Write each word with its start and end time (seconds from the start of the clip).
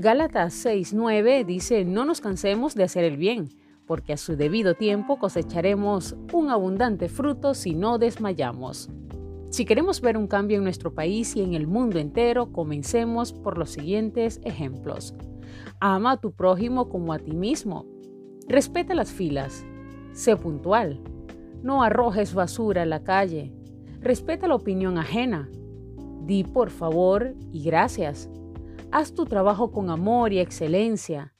Gálatas 0.00 0.54
6:9 0.64 1.44
dice, 1.44 1.84
no 1.84 2.04
nos 2.04 2.20
cansemos 2.20 2.76
de 2.76 2.84
hacer 2.84 3.02
el 3.02 3.16
bien, 3.16 3.48
porque 3.84 4.12
a 4.12 4.16
su 4.16 4.36
debido 4.36 4.74
tiempo 4.74 5.18
cosecharemos 5.18 6.14
un 6.32 6.50
abundante 6.50 7.08
fruto 7.08 7.52
si 7.52 7.74
no 7.74 7.98
desmayamos. 7.98 8.90
Si 9.50 9.64
queremos 9.64 10.00
ver 10.00 10.16
un 10.16 10.28
cambio 10.28 10.58
en 10.58 10.62
nuestro 10.62 10.94
país 10.94 11.34
y 11.34 11.42
en 11.42 11.54
el 11.54 11.66
mundo 11.66 11.98
entero, 11.98 12.52
comencemos 12.52 13.32
por 13.32 13.58
los 13.58 13.70
siguientes 13.70 14.40
ejemplos. 14.44 15.16
Ama 15.80 16.12
a 16.12 16.20
tu 16.20 16.30
prójimo 16.30 16.88
como 16.88 17.12
a 17.12 17.18
ti 17.18 17.32
mismo. 17.32 17.84
Respeta 18.46 18.94
las 18.94 19.10
filas. 19.10 19.64
Sé 20.12 20.36
puntual. 20.36 21.00
No 21.64 21.82
arrojes 21.82 22.34
basura 22.34 22.82
a 22.82 22.86
la 22.86 23.02
calle. 23.02 23.52
Respeta 24.00 24.46
la 24.46 24.54
opinión 24.54 24.96
ajena. 24.96 25.50
Di 26.24 26.44
por 26.44 26.70
favor 26.70 27.34
y 27.52 27.64
gracias. 27.64 28.30
Haz 28.90 29.12
tu 29.12 29.26
trabajo 29.26 29.70
con 29.70 29.90
amor 29.90 30.32
y 30.32 30.38
excelencia. 30.38 31.34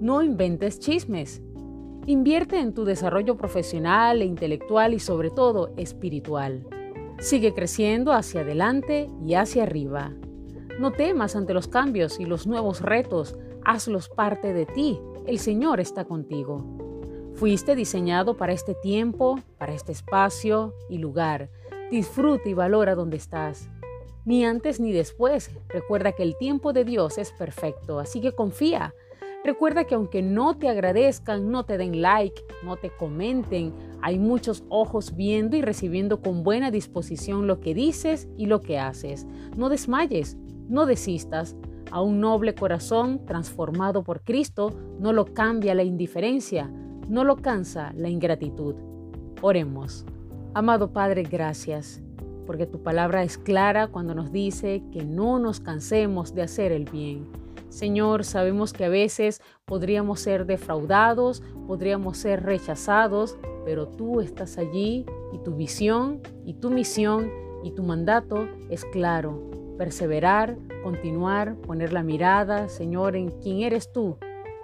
No 0.00 0.22
inventes 0.22 0.80
chismes. 0.80 1.42
Invierte 2.06 2.58
en 2.58 2.72
tu 2.72 2.86
desarrollo 2.86 3.36
profesional 3.36 4.22
e 4.22 4.24
intelectual 4.24 4.94
y 4.94 4.98
sobre 4.98 5.28
todo 5.28 5.74
espiritual. 5.76 6.66
Sigue 7.18 7.52
creciendo 7.52 8.12
hacia 8.12 8.40
adelante 8.40 9.10
y 9.22 9.34
hacia 9.34 9.64
arriba. 9.64 10.14
No 10.80 10.90
temas 10.90 11.36
ante 11.36 11.52
los 11.52 11.68
cambios 11.68 12.18
y 12.18 12.24
los 12.24 12.46
nuevos 12.46 12.80
retos. 12.80 13.36
Hazlos 13.62 14.08
parte 14.08 14.54
de 14.54 14.64
ti. 14.64 14.98
El 15.26 15.38
Señor 15.38 15.80
está 15.80 16.06
contigo. 16.06 16.64
Fuiste 17.34 17.74
diseñado 17.74 18.38
para 18.38 18.54
este 18.54 18.74
tiempo, 18.74 19.38
para 19.58 19.74
este 19.74 19.92
espacio 19.92 20.72
y 20.88 20.96
lugar. 20.96 21.50
Disfruta 21.90 22.48
y 22.48 22.54
valora 22.54 22.94
donde 22.94 23.18
estás 23.18 23.68
ni 24.26 24.44
antes 24.44 24.78
ni 24.80 24.92
después. 24.92 25.50
Recuerda 25.68 26.12
que 26.12 26.24
el 26.24 26.36
tiempo 26.36 26.74
de 26.74 26.84
Dios 26.84 27.16
es 27.16 27.32
perfecto, 27.32 27.98
así 27.98 28.20
que 28.20 28.32
confía. 28.32 28.92
Recuerda 29.44 29.84
que 29.84 29.94
aunque 29.94 30.22
no 30.22 30.58
te 30.58 30.68
agradezcan, 30.68 31.50
no 31.50 31.64
te 31.64 31.78
den 31.78 32.02
like, 32.02 32.42
no 32.64 32.76
te 32.76 32.90
comenten, 32.90 33.72
hay 34.02 34.18
muchos 34.18 34.64
ojos 34.68 35.14
viendo 35.14 35.56
y 35.56 35.62
recibiendo 35.62 36.20
con 36.20 36.42
buena 36.42 36.72
disposición 36.72 37.46
lo 37.46 37.60
que 37.60 37.72
dices 37.72 38.28
y 38.36 38.46
lo 38.46 38.60
que 38.60 38.78
haces. 38.78 39.24
No 39.56 39.68
desmayes, 39.68 40.36
no 40.68 40.84
desistas. 40.84 41.56
A 41.92 42.02
un 42.02 42.20
noble 42.20 42.56
corazón 42.56 43.24
transformado 43.24 44.02
por 44.02 44.24
Cristo 44.24 44.72
no 44.98 45.12
lo 45.12 45.26
cambia 45.26 45.76
la 45.76 45.84
indiferencia, 45.84 46.68
no 47.08 47.22
lo 47.22 47.36
cansa 47.36 47.92
la 47.96 48.08
ingratitud. 48.08 48.74
Oremos. 49.40 50.04
Amado 50.52 50.92
Padre, 50.92 51.22
gracias 51.22 52.02
porque 52.46 52.66
tu 52.66 52.82
palabra 52.82 53.22
es 53.22 53.36
clara 53.36 53.88
cuando 53.88 54.14
nos 54.14 54.32
dice 54.32 54.82
que 54.92 55.04
no 55.04 55.38
nos 55.38 55.60
cansemos 55.60 56.34
de 56.34 56.42
hacer 56.42 56.72
el 56.72 56.84
bien. 56.84 57.26
Señor, 57.68 58.24
sabemos 58.24 58.72
que 58.72 58.84
a 58.84 58.88
veces 58.88 59.42
podríamos 59.64 60.20
ser 60.20 60.46
defraudados, 60.46 61.42
podríamos 61.66 62.16
ser 62.16 62.42
rechazados, 62.44 63.36
pero 63.64 63.88
tú 63.88 64.20
estás 64.20 64.56
allí 64.56 65.04
y 65.32 65.38
tu 65.38 65.54
visión 65.54 66.22
y 66.44 66.54
tu 66.54 66.70
misión 66.70 67.30
y 67.64 67.72
tu 67.72 67.82
mandato 67.82 68.48
es 68.70 68.84
claro. 68.86 69.50
Perseverar, 69.76 70.56
continuar, 70.82 71.56
poner 71.56 71.92
la 71.92 72.02
mirada, 72.02 72.68
Señor, 72.68 73.16
en 73.16 73.30
quién 73.42 73.60
eres 73.60 73.92
tú, 73.92 74.16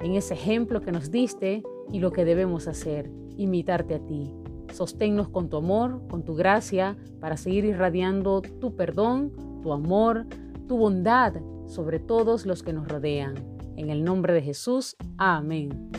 en 0.00 0.16
ese 0.16 0.34
ejemplo 0.34 0.82
que 0.82 0.92
nos 0.92 1.10
diste 1.10 1.62
y 1.90 2.00
lo 2.00 2.12
que 2.12 2.24
debemos 2.24 2.68
hacer, 2.68 3.10
imitarte 3.36 3.94
a 3.94 4.00
ti. 4.00 4.34
Sosténnos 4.72 5.28
con 5.28 5.48
tu 5.48 5.56
amor, 5.56 6.06
con 6.08 6.24
tu 6.24 6.34
gracia, 6.34 6.96
para 7.20 7.36
seguir 7.36 7.64
irradiando 7.64 8.42
tu 8.42 8.76
perdón, 8.76 9.32
tu 9.62 9.72
amor, 9.72 10.26
tu 10.66 10.76
bondad 10.76 11.34
sobre 11.66 11.98
todos 11.98 12.46
los 12.46 12.62
que 12.62 12.72
nos 12.72 12.88
rodean. 12.88 13.34
En 13.76 13.90
el 13.90 14.04
nombre 14.04 14.32
de 14.32 14.42
Jesús, 14.42 14.96
amén. 15.18 15.90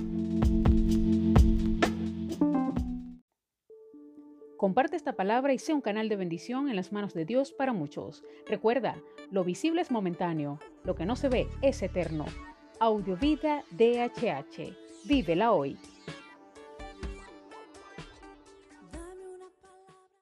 Comparte 4.60 4.98
esta 4.98 5.14
palabra 5.14 5.54
y 5.54 5.58
sea 5.58 5.74
un 5.74 5.80
canal 5.80 6.10
de 6.10 6.18
bendición 6.18 6.68
en 6.68 6.76
las 6.76 6.92
manos 6.92 7.14
de 7.14 7.24
Dios 7.24 7.54
para 7.54 7.72
muchos. 7.72 8.26
Recuerda, 8.46 8.98
lo 9.32 9.46
visible 9.46 9.80
es 9.82 9.90
momentáneo, 9.90 10.60
lo 10.84 10.96
que 10.96 11.06
no 11.06 11.16
se 11.16 11.30
ve 11.30 11.48
es 11.62 11.82
eterno. 11.82 12.26
Audiovida 12.82 13.64
DHH. 13.72 14.76
Vívela 15.06 15.54
hoy. 15.54 15.78